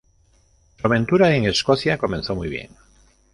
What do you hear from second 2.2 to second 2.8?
muy bien.